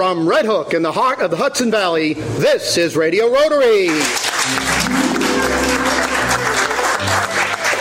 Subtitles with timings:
[0.00, 3.88] From Red Hook in the heart of the Hudson Valley, this is Radio Rotary.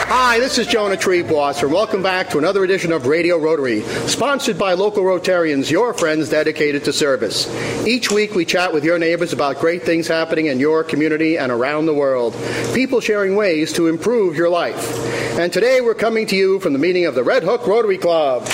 [0.09, 4.59] Hi, this is Jonah Triebwasser, and welcome back to another edition of Radio Rotary, sponsored
[4.59, 7.47] by local Rotarians, your friends dedicated to service.
[7.87, 11.53] Each week we chat with your neighbors about great things happening in your community and
[11.53, 12.35] around the world,
[12.73, 14.93] people sharing ways to improve your life.
[15.39, 18.45] And today we're coming to you from the meeting of the Red Hook Rotary Club.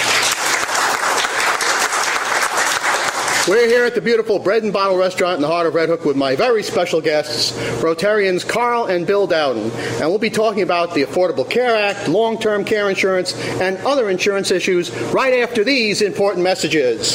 [3.47, 6.03] We're here at the beautiful Bread and Bottle Restaurant in the heart of Red Hook
[6.03, 9.69] with my very special guests, Rotarians Carl and Bill Dowden.
[10.01, 14.09] And we'll be talking about the Affordable Care Act, long term care insurance, and other
[14.09, 17.13] insurance issues right after these important messages.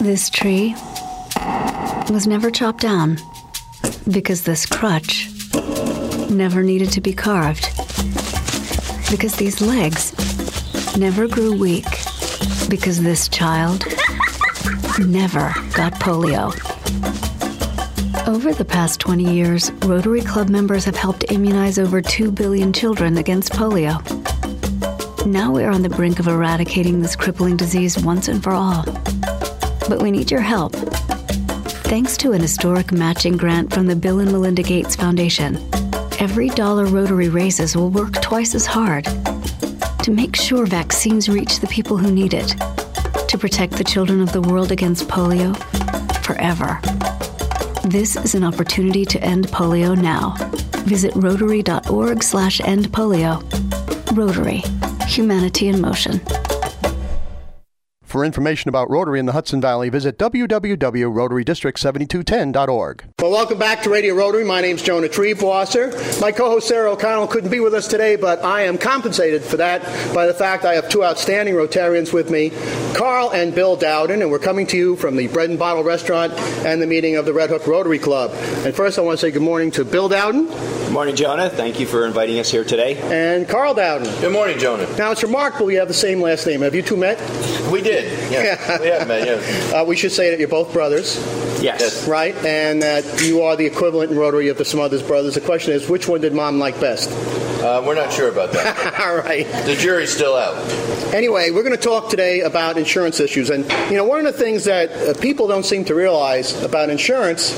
[0.00, 0.74] This tree
[2.10, 3.18] was never chopped down
[4.10, 5.28] because this crutch
[6.28, 7.68] never needed to be carved.
[9.12, 10.12] Because these legs
[10.98, 11.86] never grew weak
[12.68, 13.84] because this child
[14.98, 16.52] never got polio.
[18.26, 23.16] Over the past 20 years, Rotary Club members have helped immunize over 2 billion children
[23.16, 24.02] against polio.
[25.24, 28.82] Now we're on the brink of eradicating this crippling disease once and for all.
[29.88, 30.72] But we need your help.
[31.86, 35.56] Thanks to an historic matching grant from the Bill and Melinda Gates Foundation,
[36.18, 39.06] every dollar Rotary raises will work twice as hard
[40.08, 42.56] to make sure vaccines reach the people who need it,
[43.28, 45.54] to protect the children of the world against polio
[46.24, 46.80] forever.
[47.84, 50.34] This is an opportunity to end polio now.
[50.86, 53.42] Visit rotary.org slash end polio.
[54.16, 54.62] Rotary.
[55.06, 56.22] Humanity in motion.
[58.08, 63.04] For information about Rotary in the Hudson Valley, visit www.rotarydistrict7210.org.
[63.20, 64.46] Well, welcome back to Radio Rotary.
[64.46, 66.18] My name is Jonah Triebwasser.
[66.18, 69.82] My co-host Sarah O'Connell couldn't be with us today, but I am compensated for that
[70.14, 72.50] by the fact I have two outstanding Rotarians with me,
[72.94, 76.32] Carl and Bill Dowden, and we're coming to you from the Bread and Bottle Restaurant
[76.64, 78.30] and the meeting of the Red Hook Rotary Club.
[78.64, 80.46] And first, I want to say good morning to Bill Dowden.
[80.46, 81.50] Good morning, Jonah.
[81.50, 82.96] Thank you for inviting us here today.
[83.12, 84.06] And Carl Dowden.
[84.22, 84.86] Good morning, Jonah.
[84.96, 86.62] Now, it's remarkable you have the same last name.
[86.62, 87.18] Have you two met?
[87.70, 87.97] We did.
[88.30, 89.26] Yeah, we have met.
[89.26, 89.80] Yeah.
[89.80, 91.16] Uh, we should say that you're both brothers.
[91.62, 91.80] Yes.
[91.80, 92.06] Yes.
[92.08, 92.34] right?
[92.44, 95.34] And that you are the equivalent in Rotary of the Smothers Brothers.
[95.34, 97.10] The question is, which one did Mom like best?
[97.58, 99.00] Uh, we're not sure about that.
[99.00, 99.44] All right.
[99.66, 100.56] the jury's still out.
[101.12, 103.50] Anyway, we're going to talk today about insurance issues.
[103.50, 106.90] And, you know, one of the things that uh, people don't seem to realize about
[106.90, 107.52] insurance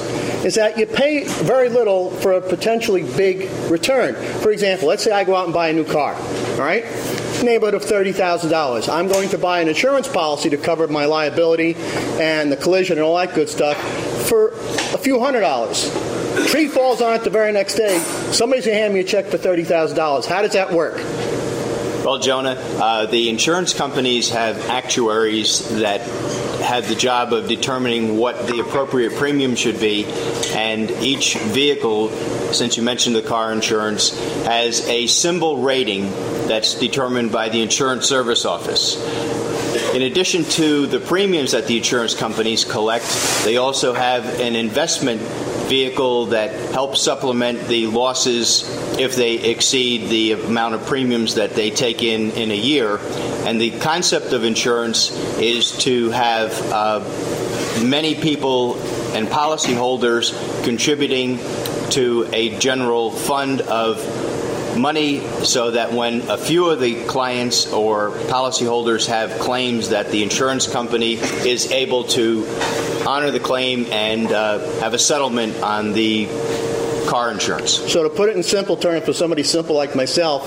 [0.44, 4.14] is that you pay very little for a potentially big return.
[4.40, 6.84] For example, let's say I go out and buy a new car, all right?
[7.42, 8.88] Neighborhood of $30,000.
[8.88, 11.74] I'm going to buy an insurance policy to cover my liability
[12.20, 13.76] and the collision and all that good stuff
[14.28, 15.90] for a few hundred dollars.
[16.46, 17.98] Tree falls on it the very next day.
[18.32, 20.26] Somebody's going to hand me a check for $30,000.
[20.26, 20.96] How does that work?
[22.04, 26.00] Well, Jonah, uh, the insurance companies have actuaries that
[26.70, 30.04] have the job of determining what the appropriate premium should be,
[30.54, 32.10] and each vehicle,
[32.52, 36.08] since you mentioned the car insurance, has a symbol rating
[36.46, 38.94] that's determined by the Insurance Service Office.
[39.94, 43.04] In addition to the premiums that the insurance companies collect,
[43.44, 45.20] they also have an investment
[45.68, 48.64] vehicle that helps supplement the losses
[49.00, 53.00] if they exceed the amount of premiums that they take in in a year.
[53.46, 57.00] And the concept of insurance is to have uh,
[57.84, 58.76] many people
[59.14, 61.38] and policyholders contributing
[61.90, 63.98] to a general fund of
[64.76, 70.22] money so that when a few of the clients or policyholders have claims that the
[70.22, 72.46] insurance company is able to
[73.06, 76.26] honor the claim and uh, have a settlement on the
[77.08, 77.72] car insurance.
[77.92, 80.46] So, to put it in simple terms for somebody simple like myself,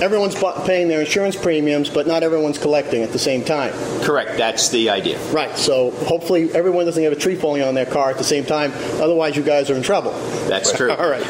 [0.00, 0.34] everyone's
[0.66, 3.72] paying their insurance premiums, but not everyone's collecting at the same time.
[4.02, 5.18] Correct, that's the idea.
[5.30, 5.56] Right.
[5.56, 8.72] So, hopefully, everyone doesn't have a tree falling on their car at the same time.
[9.00, 10.12] Otherwise, you guys are in trouble.
[10.48, 10.90] That's true.
[10.98, 11.22] All right.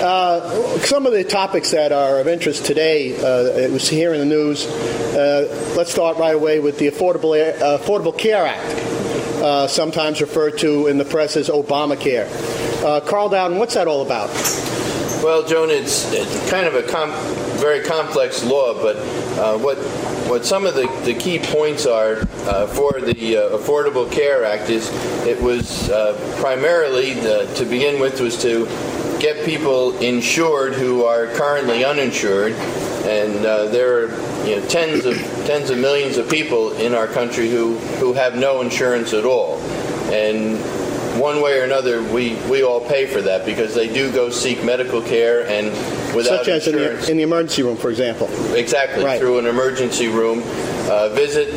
[0.00, 4.20] Uh, some of the topics that are of interest today, uh, it was here in
[4.20, 4.66] the news.
[4.66, 8.74] Uh, let's start right away with the Affordable, Air- uh, Affordable Care Act,
[9.42, 12.28] uh, sometimes referred to in the press as Obamacare.
[12.84, 14.28] Uh, Carl Dowden, what's that all about?
[15.22, 17.10] Well, Jonah, it's, it's kind of a com-
[17.58, 18.96] very complex law, but
[19.38, 19.76] uh, what
[20.28, 24.70] what some of the, the key points are uh, for the uh, Affordable Care Act
[24.70, 24.90] is
[25.26, 28.66] it was uh, primarily the, to begin with was to
[29.18, 32.52] get people insured who are currently uninsured,
[33.04, 35.16] and uh, there are you know tens of
[35.46, 39.58] tens of millions of people in our country who who have no insurance at all,
[40.12, 40.58] and
[41.18, 44.62] one way or another, we, we all pay for that because they do go seek
[44.64, 45.68] medical care, and
[46.14, 47.06] without Such as in insurance.
[47.06, 48.28] the, in the emergency room, for example.
[48.54, 49.18] Exactly, Right.
[49.20, 50.42] through an emergency room
[50.88, 51.48] uh, visit.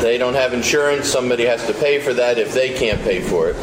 [0.00, 1.08] They don't have insurance.
[1.08, 3.56] Somebody has to pay for that if they can't pay for it.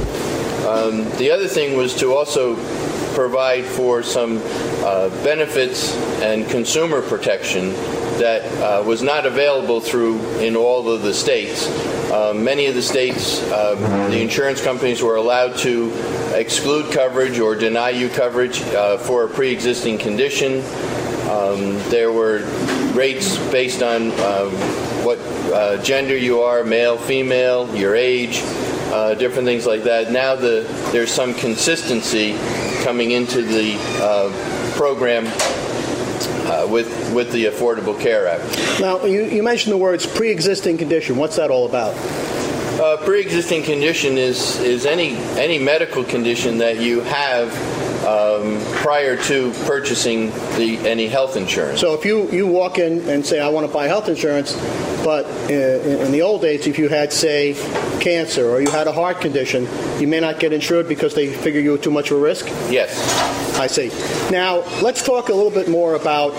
[0.66, 2.56] Um, the other thing was to also
[3.13, 4.42] provide for some
[4.84, 7.74] uh, benefits and consumer protection
[8.18, 11.68] that uh, was not available through in all of the states.
[12.13, 13.81] Uh, many of the states, um,
[14.12, 15.92] the insurance companies were allowed to
[16.36, 20.57] exclude coverage or deny you coverage uh, for a pre-existing condition.
[21.27, 22.42] Um, there were
[22.94, 24.51] rates based on um,
[25.04, 25.18] what
[25.51, 28.42] uh, gender you are, male, female, your age,
[28.94, 30.12] uh, different things like that.
[30.12, 32.38] Now the, there's some consistency
[32.83, 35.25] coming into the uh, program
[36.27, 38.79] uh, with, with the Affordable Care Act.
[38.79, 41.17] Now, you, you mentioned the words pre-existing condition.
[41.17, 41.95] What's that all about?
[42.73, 47.51] Uh, pre-existing condition is is any any medical condition that you have
[48.05, 51.79] um, prior to purchasing the any health insurance.
[51.79, 54.55] So if you, you walk in and say, I want to buy health insurance,
[55.03, 57.53] but in, in the old days, if you had, say,
[58.00, 59.67] cancer or you had a heart condition,
[60.00, 62.47] you may not get insured because they figure you were too much of a risk?
[62.69, 63.33] yes.
[63.53, 63.89] I see.
[64.31, 66.31] Now, let's talk a little bit more about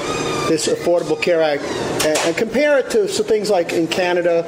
[0.49, 1.62] this Affordable Care Act
[2.05, 4.44] and, and compare it to some things like in Canada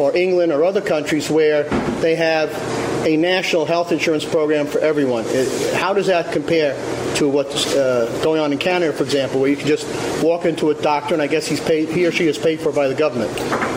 [0.00, 1.62] or England or other countries where
[2.00, 2.50] they have
[3.04, 5.24] a national health insurance program for everyone.
[5.74, 6.74] How does that compare
[7.16, 9.86] to what's uh, going on in Canada, for example, where you can just
[10.22, 12.72] walk into a doctor and I guess he's paid, he or she is paid for
[12.72, 13.36] by the government?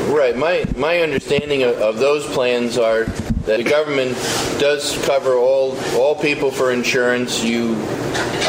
[0.09, 0.35] Right.
[0.35, 3.05] My my understanding of, of those plans are
[3.45, 4.13] that the government
[4.59, 7.43] does cover all all people for insurance.
[7.43, 7.73] You,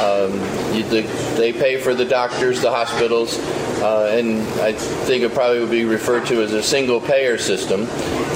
[0.01, 0.33] um,
[0.75, 1.03] you the,
[1.37, 3.39] they pay for the doctors, the hospitals,
[3.81, 7.87] uh, and I think it probably would be referred to as a single payer system.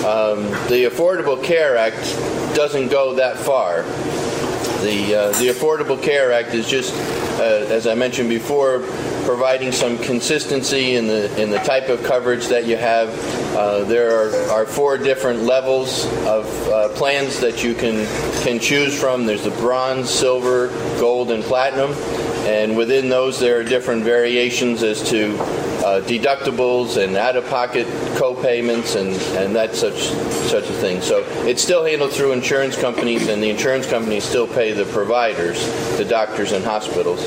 [0.07, 1.97] Um, the Affordable Care Act
[2.55, 3.83] doesn't go that far.
[4.83, 6.95] The, uh, the Affordable Care Act is just,
[7.41, 8.87] uh, as I mentioned before,
[9.25, 13.09] providing some consistency in the in the type of coverage that you have.
[13.57, 18.07] Uh, there are, are four different levels of uh, plans that you can
[18.45, 19.27] can choose from.
[19.27, 20.69] There's the bronze, silver,
[21.01, 21.91] gold, and platinum,
[22.47, 25.37] and within those there are different variations as to
[25.87, 27.87] uh, deductibles and out-of-pocket
[28.17, 30.11] co-payments and and that such
[30.51, 31.01] such a thing.
[31.01, 35.65] So it's still handled through insurance companies, and the insurance companies still pay the providers,
[35.97, 37.25] the doctors and hospitals.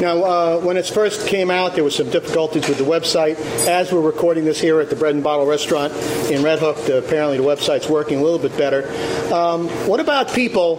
[0.00, 3.36] Now, uh, when it first came out, there was some difficulties with the website.
[3.66, 5.92] As we're recording this here at the Bread and Bottle Restaurant
[6.30, 8.86] in Red Hook, the, apparently the website's working a little bit better.
[9.34, 10.76] Um, what about people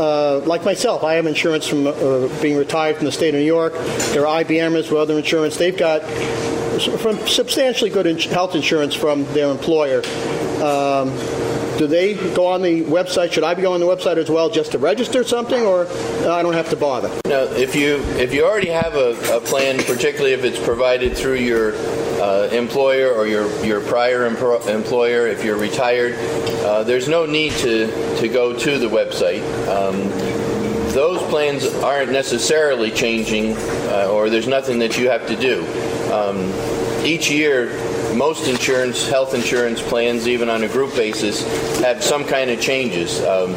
[0.00, 1.04] uh, like myself?
[1.04, 3.74] I have insurance from uh, being retired from the state of New York.
[4.12, 5.56] There are IBMers with other insurance.
[5.56, 6.00] They've got
[7.00, 10.02] from substantially good health insurance from their employer.
[10.62, 11.10] Um,
[11.78, 13.32] do they go on the website?
[13.32, 16.42] Should I be on the website as well just to register something, or uh, I
[16.42, 17.08] don't have to bother?
[17.24, 21.36] Now, if you if you already have a, a plan, particularly if it's provided through
[21.36, 21.72] your
[22.20, 26.14] uh, employer or your your prior empro- employer, if you're retired,
[26.64, 27.86] uh, there's no need to
[28.20, 29.42] to go to the website.
[29.68, 30.08] Um,
[30.92, 35.64] those plans aren't necessarily changing, uh, or there's nothing that you have to do.
[36.12, 36.52] Um,
[37.04, 37.70] each year,
[38.14, 41.42] most insurance, health insurance plans, even on a group basis,
[41.80, 43.22] have some kind of changes.
[43.24, 43.52] Um,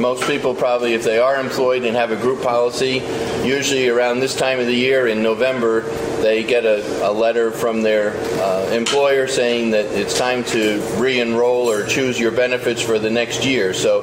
[0.00, 3.02] most people probably, if they are employed and have a group policy,
[3.44, 5.82] usually around this time of the year in November,
[6.22, 11.68] they get a, a letter from their uh, employer saying that it's time to re-enroll
[11.68, 13.74] or choose your benefits for the next year.
[13.74, 14.02] So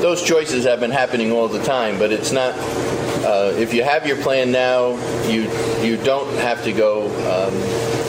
[0.00, 2.54] those choices have been happening all the time, but it's not.
[3.24, 4.96] Uh, if you have your plan now,
[5.28, 5.42] you
[5.82, 7.54] you don't have to go um,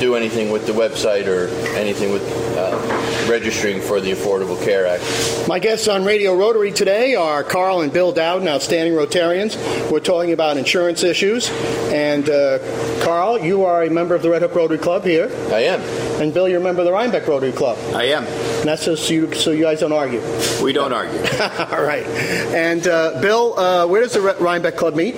[0.01, 2.24] do anything with the website or anything with
[2.58, 5.48] uh, registering for the Affordable Care Act.
[5.48, 9.55] My guests on Radio Rotary today are Carl and Bill Dowden, outstanding Rotarians.
[9.91, 11.51] We're talking about insurance issues.
[11.91, 12.58] And uh,
[13.03, 15.29] Carl, you are a member of the Red Hook Rotary Club here.
[15.53, 15.81] I am.
[16.20, 17.77] And Bill, you're a member of the Rhinebeck Rotary Club.
[17.93, 18.25] I am.
[18.25, 20.22] And that's just so you, so you guys don't argue.
[20.63, 21.20] We don't argue.
[21.75, 22.08] All right.
[22.55, 25.13] And uh, Bill, uh, where does the Re- Rhinebeck Club meet?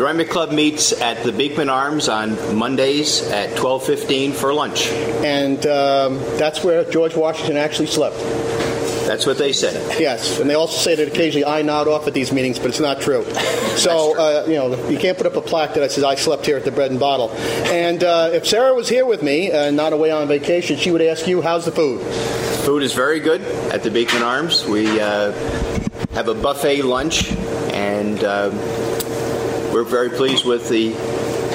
[0.00, 4.86] The Rhinebeck Club meets at the Beekman Arms on Mondays at 12:15 for lunch.
[4.86, 8.16] And um, that's where George Washington actually slept.
[9.06, 10.00] That's what they said.
[10.00, 12.80] Yes, and they also say that occasionally I nod off at these meetings, but it's
[12.80, 13.24] not true.
[13.76, 16.56] So, uh, you know, you can't put up a plaque that says I slept here
[16.56, 17.30] at the Bread and Bottle.
[17.66, 21.02] And uh, if Sarah was here with me, uh, not away on vacation, she would
[21.02, 22.00] ask you, how's the food?
[22.64, 24.64] Food is very good at the Beekman Arms.
[24.64, 25.32] We uh,
[26.12, 27.30] have a buffet lunch,
[27.74, 28.48] and uh,
[29.80, 30.90] we're very pleased with the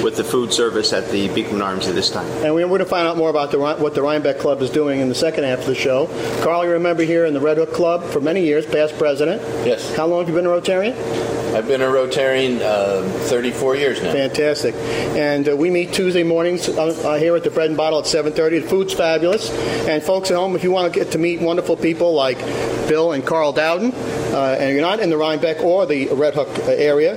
[0.02, 2.26] with the food service at the Beekman Arms at this time.
[2.44, 5.00] And we're going to find out more about the, what the Rhinebeck Club is doing
[5.00, 6.06] in the second half of the show.
[6.42, 9.40] Carl, you remember here in the Red Hook Club for many years, past president.
[9.66, 9.96] Yes.
[9.96, 10.94] How long have you been a Rotarian?
[11.54, 14.12] I've been a Rotarian uh, 34 years now.
[14.12, 14.74] Fantastic.
[14.74, 18.04] And uh, we meet Tuesday mornings uh, uh here at the Bread and Bottle at
[18.04, 18.62] 7.30.
[18.62, 19.50] The food's fabulous.
[19.88, 22.38] And folks at home, if you want to get to meet wonderful people like
[22.88, 26.48] Bill and Carl Dowden, uh, and you're not in the Rhinebeck or the Red Hook
[26.58, 27.16] uh, area,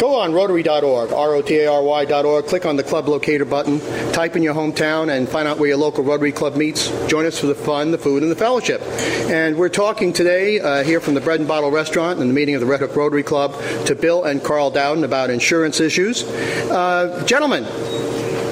[0.00, 3.80] Go on Rotary.org, R-O-T-A-R-Y.org, click on the club locator button,
[4.12, 6.88] type in your hometown, and find out where your local Rotary Club meets.
[7.06, 8.80] Join us for the fun, the food, and the fellowship.
[9.28, 12.54] And we're talking today uh, here from the Bread and Bottle Restaurant in the meeting
[12.54, 13.54] of the Red Hook Rotary Club
[13.84, 16.22] to Bill and Carl Dowden about insurance issues.
[16.22, 17.64] Uh, gentlemen,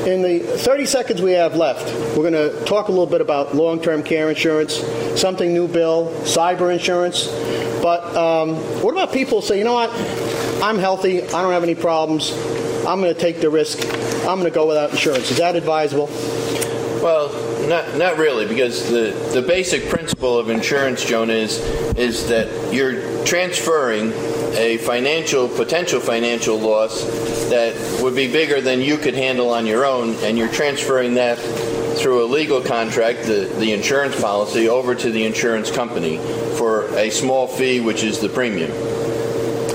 [0.07, 3.57] in the 30 seconds we have left, we're going to talk a little bit about
[3.57, 4.75] long term care insurance,
[5.19, 7.26] something new, Bill, cyber insurance.
[7.83, 9.90] But um, what about people say, you know what?
[10.62, 12.33] I'm healthy, I don't have any problems,
[12.87, 13.79] I'm going to take the risk,
[14.27, 15.31] I'm going to go without insurance.
[15.31, 16.07] Is that advisable?
[17.03, 17.29] Well,
[17.69, 21.59] not, not really, because the, the basic principle of insurance, Jonah, is,
[21.97, 24.12] is that you're transferring
[24.57, 27.05] a financial, potential financial loss
[27.50, 31.38] that would be bigger than you could handle on your own, and you're transferring that
[31.99, 36.19] through a legal contract, the, the insurance policy, over to the insurance company
[36.57, 38.71] for a small fee, which is the premium.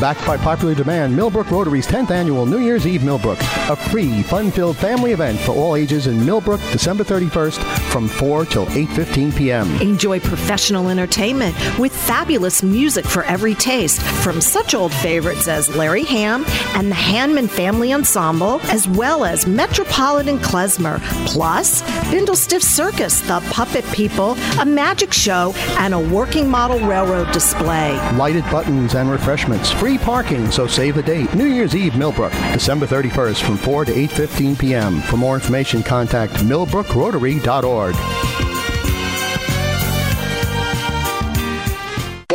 [0.00, 4.76] Backed by popular demand, Millbrook Rotary's 10th annual New Year's Eve Millbrook, a free, fun-filled
[4.76, 7.58] family event for all ages in Millbrook, December 31st
[7.90, 9.68] from 4 till 8:15 p.m.
[9.80, 16.04] Enjoy professional entertainment with fabulous music for every taste, from such old favorites as Larry
[16.04, 16.44] Ham
[16.76, 23.84] and the Hanman Family Ensemble, as well as Metropolitan Klezmer, plus Bindlestiff Circus, the Puppet
[23.86, 27.98] People, a magic show, and a working model railroad display.
[28.16, 31.32] Lighted buttons and refreshments, free parking, so save the date.
[31.34, 35.00] New Year's Eve, Millbrook, December 31st from 4 to 8.15 p.m.
[35.02, 38.47] For more information, contact millbrookrotary.org.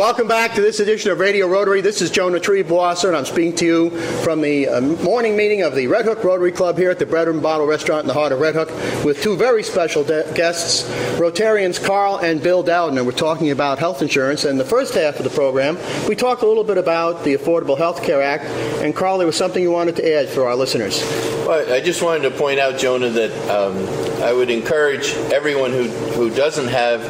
[0.04, 1.80] Welcome back to this edition of Radio Rotary.
[1.80, 3.90] This is Jonah Triebwasser, and I'm speaking to you
[4.22, 7.26] from the uh, morning meeting of the Red Hook Rotary Club here at the Bread
[7.26, 8.68] and Bottle Restaurant in the heart of Red Hook
[9.02, 10.82] with two very special de- guests,
[11.18, 12.98] Rotarians Carl and Bill Dowden.
[12.98, 14.44] And we're talking about health insurance.
[14.44, 17.78] And the first half of the program, we talked a little bit about the Affordable
[17.78, 18.44] Health Care Act.
[18.84, 21.00] And Carl, there was something you wanted to add for our listeners.
[21.46, 23.78] Well, I just wanted to point out, Jonah, that um,
[24.22, 27.00] I would encourage everyone who, who doesn't have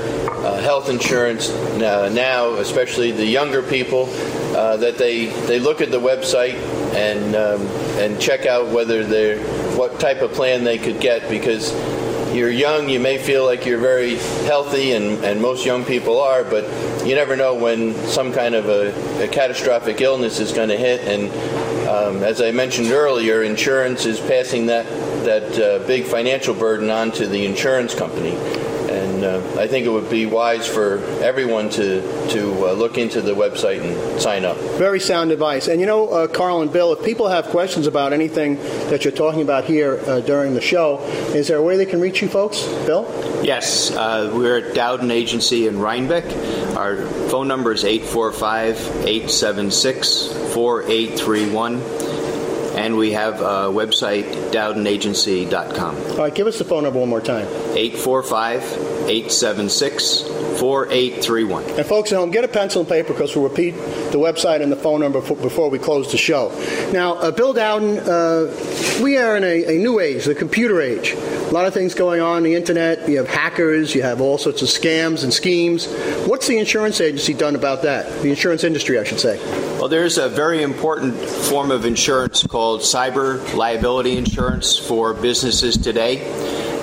[0.45, 4.09] uh, health insurance uh, now, especially the younger people,
[4.55, 6.55] uh, that they, they look at the website
[6.95, 7.63] and um,
[7.99, 9.39] and check out whether they're
[9.77, 11.73] what type of plan they could get because
[12.35, 16.43] you're young, you may feel like you're very healthy, and, and most young people are,
[16.43, 16.65] but
[17.07, 21.01] you never know when some kind of a, a catastrophic illness is going to hit.
[21.03, 21.31] And
[21.89, 24.85] um, as I mentioned earlier, insurance is passing that
[25.25, 28.37] that uh, big financial burden on to the insurance company.
[29.25, 32.01] And and uh, I think it would be wise for everyone to
[32.31, 34.57] to uh, look into the website and sign up.
[34.79, 35.69] Very sound advice.
[35.69, 38.57] And you know, uh, Carl and Bill, if people have questions about anything
[38.91, 41.01] that you're talking about here uh, during the show,
[41.35, 42.63] is there a way they can reach you folks?
[42.87, 43.05] Bill?
[43.43, 46.25] Yes, uh, we're at Dowden Agency in Rhinebeck.
[46.77, 52.04] Our phone number is 845 876 4831.
[52.75, 55.97] And we have a website, dowdenagency.com.
[55.97, 57.47] All right, give us the phone number one more time.
[57.77, 58.63] 845
[59.09, 60.23] 876
[60.59, 61.65] 4831.
[61.65, 64.71] And folks at home, get a pencil and paper because we'll repeat the website and
[64.71, 66.51] the phone number before, before we close the show.
[66.93, 71.13] Now, uh, Bill Dowden, uh, we are in a, a, new age, the computer age.
[71.13, 73.09] A lot of things going on, the internet.
[73.09, 75.87] You have hackers, you have all sorts of scams and schemes.
[76.27, 78.23] What's the insurance agency done about that?
[78.23, 79.39] The insurance industry, I should say.
[79.79, 86.19] Well, there's a very important form of insurance called cyber liability insurance for businesses today.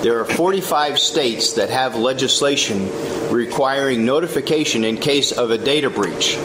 [0.02, 2.90] There are 45 states that have legislation
[3.30, 6.36] requiring notification in case of a data breach.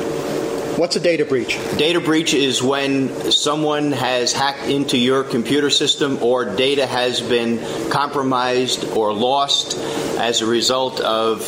[0.78, 1.58] What's a data breach?
[1.78, 7.60] Data breach is when someone has hacked into your computer system or data has been
[7.90, 9.76] compromised or lost
[10.20, 11.42] as a result of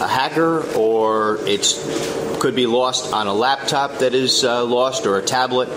[0.00, 1.64] a hacker or it
[2.40, 5.68] could be lost on a laptop that is uh, lost or a tablet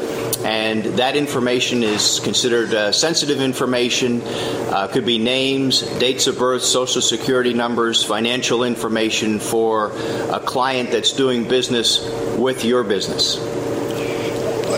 [0.44, 4.22] and that information is considered uh, sensitive information.
[4.22, 9.92] Uh, could be names, dates of birth, social security numbers, financial information for
[10.32, 12.00] a client that's doing business
[12.38, 13.36] with your business.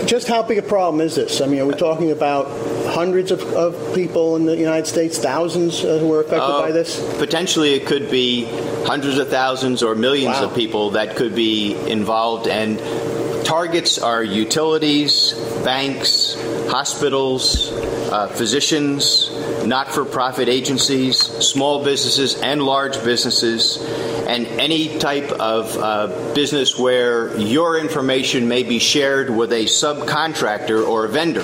[0.06, 1.40] Just how big a problem is this?
[1.40, 2.46] I mean, are we talking about
[2.92, 6.72] hundreds of, of people in the United States, thousands uh, who are affected uh, by
[6.72, 7.00] this?
[7.18, 8.44] Potentially, it could be
[8.84, 10.44] hundreds of thousands or millions wow.
[10.44, 12.78] of people that could be involved, and
[13.44, 15.34] Targets are utilities,
[15.64, 16.36] banks,
[16.70, 17.72] hospitals,
[18.10, 19.30] uh, physicians,
[19.66, 23.78] not for profit agencies, small businesses, and large businesses,
[24.28, 30.86] and any type of uh, business where your information may be shared with a subcontractor
[30.86, 31.42] or a vendor.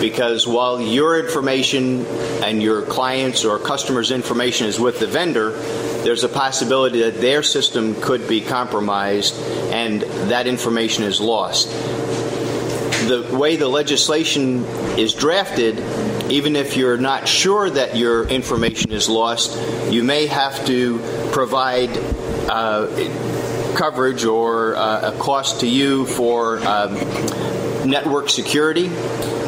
[0.00, 2.04] Because while your information
[2.42, 5.52] and your clients' or customers' information is with the vendor,
[6.06, 9.34] there's a possibility that their system could be compromised
[9.72, 11.70] and that information is lost.
[13.08, 14.64] The way the legislation
[14.98, 15.78] is drafted,
[16.30, 19.56] even if you're not sure that your information is lost,
[19.92, 20.98] you may have to
[21.32, 21.90] provide
[22.48, 22.86] uh,
[23.76, 26.96] coverage or uh, a cost to you for um,
[27.86, 28.90] network security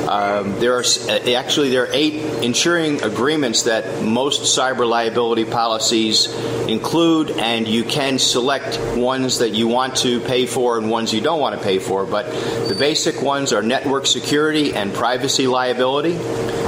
[0.09, 6.35] um, there are uh, actually there are eight insuring agreements that most cyber liability policies
[6.67, 11.21] include, and you can select ones that you want to pay for and ones you
[11.21, 12.07] don't want to pay for.
[12.07, 12.31] But
[12.69, 16.17] the basic ones are network security and privacy liability,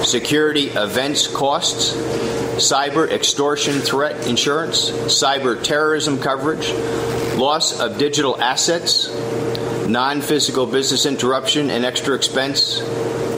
[0.04, 1.94] security events costs,
[2.60, 6.70] cyber extortion threat insurance, cyber terrorism coverage,
[7.38, 9.08] loss of digital assets,
[9.90, 12.80] non physical business interruption and extra expense,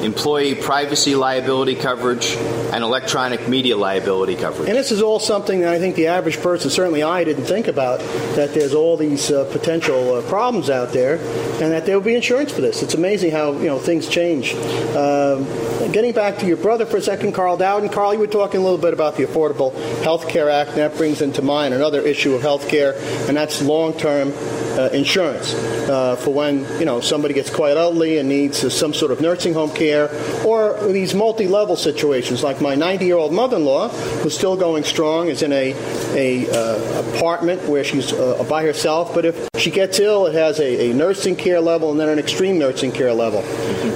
[0.02, 2.36] employee privacy liability coverage,
[2.72, 4.68] and electronic media liability coverage.
[4.68, 7.68] And this is all something that I think the average person, certainly I, didn't think
[7.68, 8.00] about
[8.36, 11.16] that there's all these uh, potential uh, problems out there,
[11.62, 12.82] and that there will be insurance for this.
[12.82, 14.54] It's amazing how you know things change.
[14.94, 15.44] Um,
[15.92, 17.88] getting back to your brother for a second, Carl Dowden.
[17.88, 20.96] Carl, you were talking a little bit about the Affordable Health Care Act, and that
[20.96, 22.94] brings into mind another issue of health care,
[23.28, 24.32] and that's long-term
[24.78, 25.54] uh, insurance
[25.88, 29.20] uh, for when you know somebody gets quite elderly and needs uh, some sort of
[29.20, 30.08] nursing home care,
[30.44, 35.72] or these multi-level situations like my 90-year-old mother-in-law, who's still going strong, is in a
[36.14, 39.14] a uh, apartment where she's uh, by herself.
[39.14, 42.18] But if she gets ill, it has a, a, nursing care level and then an
[42.18, 43.40] extreme nursing care level.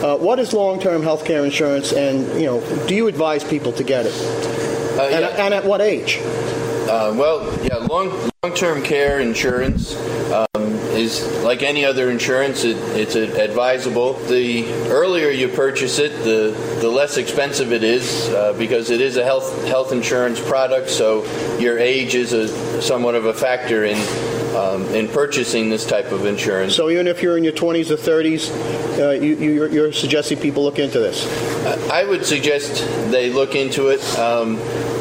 [0.05, 3.85] Uh, what is long-term health care insurance, and you know, do you advise people to
[3.85, 4.15] get it?
[4.97, 5.03] Yeah.
[5.03, 6.19] And, and, at what age?
[6.87, 9.97] well, yeah, long long-term care insurance
[10.31, 12.63] um, is like any other insurance.
[12.63, 14.13] It, it's advisable.
[14.13, 19.17] The earlier you purchase it, the the less expensive it is uh, because it is
[19.17, 20.91] a health health insurance product.
[20.91, 21.25] So
[21.59, 23.99] your age is a somewhat of a factor in
[24.57, 26.77] um, in purchasing this type of insurance.
[26.77, 30.63] So even if you're in your 20s or 30s, uh, you, you're, you're, suggesting people
[30.63, 31.27] look into this.
[31.91, 34.01] I would suggest they look into it.
[34.19, 34.57] Um,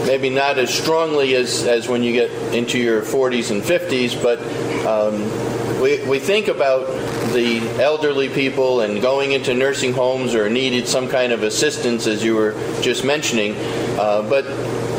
[0.06, 4.40] maybe not as strongly as, as when you get into your 40s and 50s, but
[4.86, 6.88] um, we, we think about
[7.34, 12.24] the elderly people and going into nursing homes or needed some kind of assistance, as
[12.24, 13.56] you were just mentioning.
[14.00, 14.46] Uh, but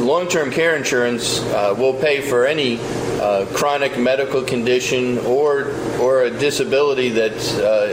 [0.01, 2.79] long term care insurance uh, will pay for any
[3.21, 7.87] uh, chronic medical condition or, or a disability that, uh,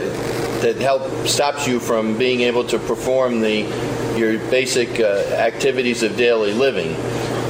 [0.60, 3.64] that help stops you from being able to perform the,
[4.16, 6.94] your basic uh, activities of daily living.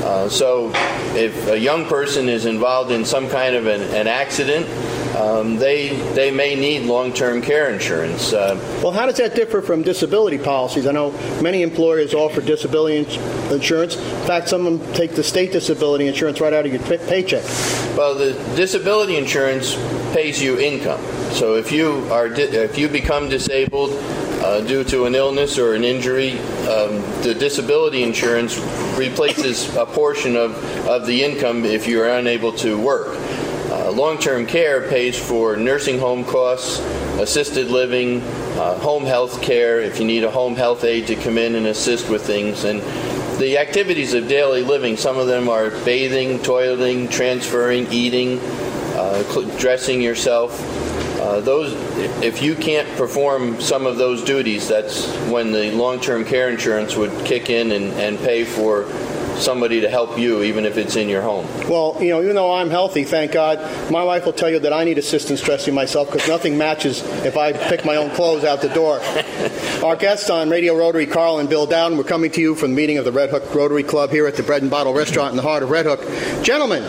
[0.05, 0.71] Uh, so
[1.17, 4.67] if a young person is involved in some kind of an, an accident,
[5.17, 8.33] um, they they may need long-term care insurance.
[8.33, 10.87] Uh, well, how does that differ from disability policies?
[10.87, 12.99] I know many employers offer disability
[13.55, 13.97] insurance.
[13.97, 17.45] In fact, some of them take the state disability insurance right out of your paycheck.
[17.97, 19.77] Well, the disability insurance
[20.13, 21.01] pays you income.
[21.33, 23.91] So if you are di- if you become disabled
[24.45, 26.33] uh, due to an illness or an injury,
[26.69, 28.59] um, the disability insurance
[28.95, 30.53] replaces a portion of,
[30.87, 33.09] of the income if you are unable to work.
[33.71, 36.79] Uh, Long term care pays for nursing home costs,
[37.19, 38.21] assisted living,
[38.61, 41.67] uh, home health care, if you need a home health aide to come in and
[41.67, 42.65] assist with things.
[42.65, 42.83] And
[43.41, 48.41] the activities of daily living, some of them are bathing, toileting, transferring, eating,
[48.95, 49.23] uh,
[49.59, 50.84] dressing yourself.
[51.25, 51.73] Uh, those,
[52.23, 57.11] if you can't perform some of those duties, that's when the long-term care insurance would
[57.25, 58.85] kick in and, and pay for
[59.39, 61.47] somebody to help you, even if it's in your home.
[61.67, 63.59] Well, you know, even though I'm healthy, thank God,
[63.91, 67.39] my wife will tell you that I need assistance dressing myself because nothing matches if
[67.39, 69.01] I pick my own clothes out the door.
[69.83, 72.77] Our guests on Radio Rotary, Carl and Bill Dowden, we're coming to you from the
[72.77, 75.37] meeting of the Red Hook Rotary Club here at the Bread and Bottle Restaurant in
[75.39, 76.03] the heart of Red Hook.
[76.45, 76.83] Gentlemen,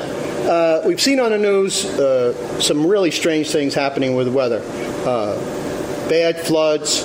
[0.46, 4.62] uh, we've seen on the news uh, some really strange things happening with weather.
[5.06, 5.36] Uh,
[6.08, 7.04] bad floods,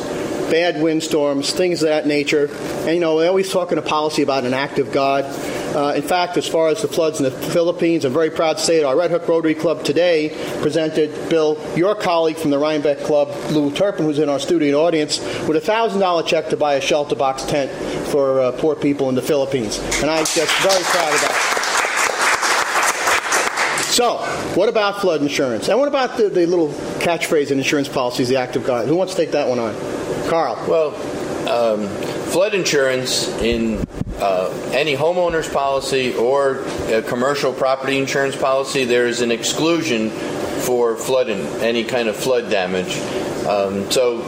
[0.51, 2.49] bad windstorms, things of that nature.
[2.81, 5.25] And, you know, we always talk in a policy about an act of God.
[5.75, 8.63] Uh, in fact, as far as the floods in the Philippines, I'm very proud to
[8.63, 12.99] say that our Red Hook Rotary Club today presented Bill, your colleague from the Rhinebeck
[13.01, 16.81] Club, Lou Turpin, who's in our studio audience, with a $1,000 check to buy a
[16.81, 17.71] shelter box tent
[18.09, 19.79] for uh, poor people in the Philippines.
[20.03, 21.60] And I'm just very proud of that.
[24.01, 24.17] So,
[24.55, 25.69] what about flood insurance?
[25.69, 26.69] And what about the, the little
[27.01, 28.89] catchphrase in insurance policies, the act of God?
[28.89, 29.75] Who wants to take that one on?
[30.31, 30.57] Carl.
[30.67, 30.95] Well,
[31.47, 31.87] um,
[32.31, 33.85] flood insurance in
[34.17, 40.09] uh, any homeowner's policy or a commercial property insurance policy, there is an exclusion
[40.61, 42.97] for flooding, any kind of flood damage.
[43.47, 44.23] Um, so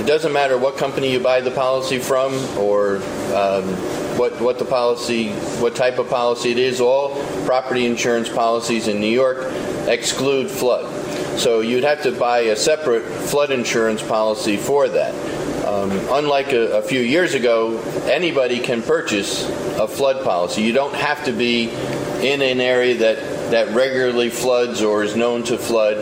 [0.00, 2.96] it doesn't matter what company you buy the policy from or
[3.36, 3.72] um,
[4.20, 5.30] what what the policy,
[5.62, 6.78] what type of policy it is.
[6.78, 9.50] All property insurance policies in New York
[9.88, 10.84] exclude flood.
[11.38, 15.14] So you'd have to buy a separate flood insurance policy for that.
[15.66, 17.78] Um, unlike a, a, few years ago,
[18.10, 20.62] anybody can purchase a flood policy.
[20.62, 21.70] You don't have to be
[22.20, 25.96] in an area that, that regularly floods or is known to flood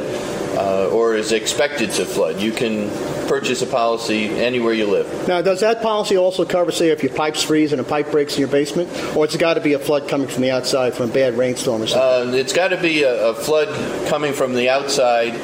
[0.57, 2.41] uh, or is expected to flood.
[2.41, 2.89] You can
[3.29, 5.29] purchase a policy anywhere you live.
[5.29, 8.35] Now, does that policy also cover, say, if your pipes freeze and a pipe breaks
[8.35, 11.11] in your basement, or it's got to be a flood coming from the outside from
[11.11, 12.35] a bad rainstorm or something?
[12.35, 13.69] Uh, it's got to be a, a, flood
[14.09, 15.35] coming from the outside.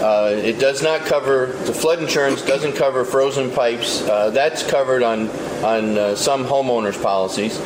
[0.00, 4.02] Uh, it does not cover the flood insurance doesn't cover frozen pipes.
[4.02, 5.28] Uh, that's covered on
[5.64, 7.58] on uh, some homeowners policies.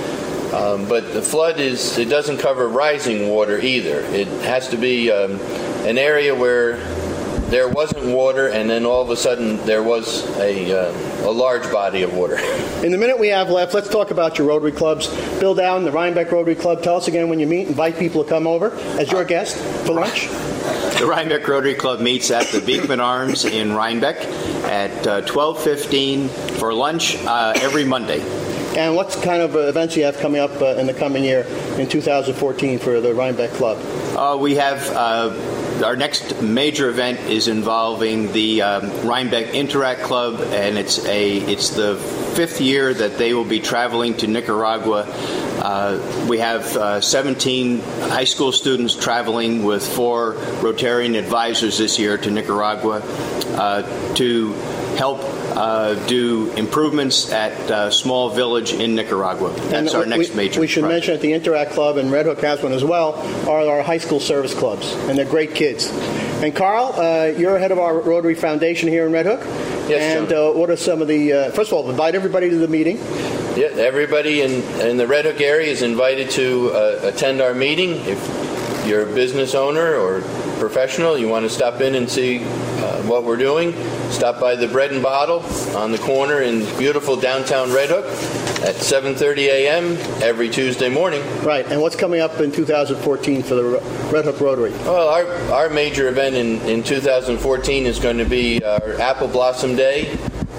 [0.52, 4.00] Um, but the flood is it doesn't cover rising water either.
[4.00, 5.40] It has to be um,
[5.86, 6.76] an area where
[7.52, 11.70] there wasn't water, and then all of a sudden there was a, uh, a large
[11.70, 12.38] body of water.
[12.82, 15.08] In the minute we have left, let's talk about your Rotary clubs.
[15.38, 16.82] Bill Dowden, the Rhinebeck Rotary Club.
[16.82, 17.68] Tell us again when you meet.
[17.68, 20.28] Invite people to come over as your guest for lunch.
[20.98, 24.16] The Rhinebeck Rotary Club meets at the Beekman Arms in Rhinebeck
[24.64, 28.22] at uh, 12:15 for lunch uh, every Monday.
[28.78, 31.42] And what kind of uh, events you have coming up uh, in the coming year
[31.76, 33.76] in 2014 for the Rhinebeck Club?
[34.16, 35.28] Uh, we have uh,
[35.82, 41.70] our next major event is involving the um, Rhinebeck Interact Club, and it's a it's
[41.70, 41.96] the
[42.34, 45.04] fifth year that they will be traveling to Nicaragua.
[45.62, 52.18] Uh, we have uh, 17 high school students traveling with four Rotarian advisors this year
[52.18, 53.00] to Nicaragua
[53.56, 54.52] uh, to
[54.96, 55.20] help
[55.56, 59.50] uh, do improvements at uh, Small Village in Nicaragua.
[59.52, 60.60] That's and our next we, major.
[60.60, 60.94] We should project.
[60.94, 63.14] mention at the Interact Club and Red Hook has one as well.
[63.48, 65.90] Are our high school service clubs, and they're great kids.
[66.42, 69.40] And Carl, uh, you're head of our Rotary Foundation here in Red Hook.
[69.88, 71.32] Yes, and uh, what are some of the?
[71.32, 72.96] Uh, first of all, invite everybody to the meeting.
[73.56, 77.96] Yeah, everybody in, in the Red Hook area is invited to uh, attend our meeting.
[78.06, 80.22] If you're a business owner or
[80.58, 82.38] professional, you want to stop in and see
[82.82, 83.72] uh, what we're doing,
[84.10, 85.40] stop by the Bread and Bottle
[85.76, 88.04] on the corner in beautiful downtown Red Hook
[88.62, 89.96] at 7:30 a.m.
[90.22, 91.22] every Tuesday morning.
[91.42, 91.66] Right.
[91.66, 93.64] And what's coming up in 2014 for the
[94.12, 94.70] Red Hook Rotary?
[94.70, 99.76] Well, our, our major event in, in 2014 is going to be our Apple Blossom
[99.76, 100.14] Day,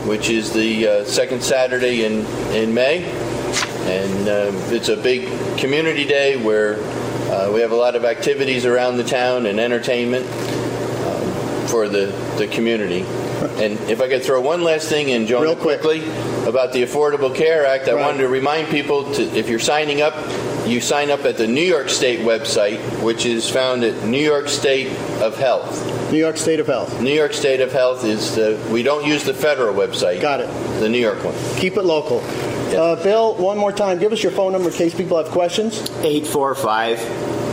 [0.05, 3.03] which is the uh, second Saturday in, in May.
[3.83, 6.75] And uh, it's a big community day where
[7.31, 10.25] uh, we have a lot of activities around the town and entertainment
[11.67, 13.02] for the, the community.
[13.62, 15.82] And if I could throw one last thing in, Jonah, Real quick.
[15.82, 16.10] quickly
[16.47, 18.02] about the Affordable Care Act, I right.
[18.02, 20.15] wanted to remind people to, if you're signing up
[20.65, 24.47] you sign up at the New York State website, which is found at New York
[24.47, 24.88] State
[25.21, 26.12] of Health.
[26.12, 27.02] New York State of Health.
[27.02, 30.21] New York State of Health is the, we don't use the federal website.
[30.21, 30.47] Got it.
[30.80, 31.36] The New York one.
[31.58, 32.19] Keep it local.
[32.73, 35.89] Uh, Bill, one more time, give us your phone number in case people have questions.
[36.02, 36.99] 845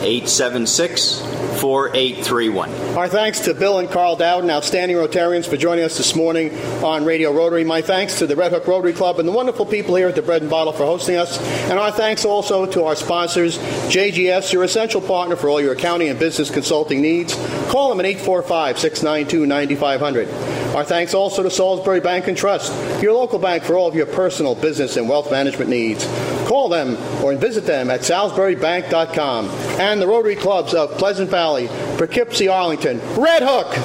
[0.03, 1.21] 876
[1.61, 2.71] 4831.
[2.97, 7.05] Our thanks to Bill and Carl Dowden, outstanding Rotarians, for joining us this morning on
[7.05, 7.65] Radio Rotary.
[7.65, 10.23] My thanks to the Red Hook Rotary Club and the wonderful people here at the
[10.23, 11.39] Bread and Bottle for hosting us.
[11.69, 16.09] And our thanks also to our sponsors, JGS, your essential partner for all your accounting
[16.09, 17.35] and business consulting needs.
[17.69, 20.60] Call them at 845 692 9500.
[20.75, 24.07] Our thanks also to Salisbury Bank and Trust, your local bank for all of your
[24.07, 26.07] personal, business, and wealth management needs.
[26.47, 29.49] Call them or visit them at salisburybank.com.
[29.81, 31.67] And the Rotary Clubs of Pleasant Valley,
[31.99, 33.77] Poughkeepsie, Arlington, Red Hook,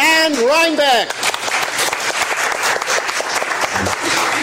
[0.00, 1.25] and Rhinebeck.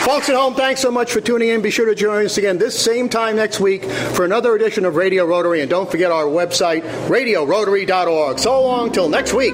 [0.04, 1.62] Folks at home, thanks so much for tuning in.
[1.62, 4.98] Be sure to join us again this same time next week for another edition of
[4.98, 5.62] Radio Rotary.
[5.62, 8.38] And don't forget our website, radiorotary.org.
[8.38, 9.54] So long till next week.